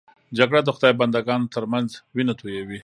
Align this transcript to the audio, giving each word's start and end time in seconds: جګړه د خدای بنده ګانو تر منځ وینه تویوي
جګړه 0.37 0.61
د 0.63 0.69
خدای 0.75 0.93
بنده 1.01 1.19
ګانو 1.27 1.51
تر 1.55 1.63
منځ 1.71 1.89
وینه 2.15 2.33
تویوي 2.39 2.79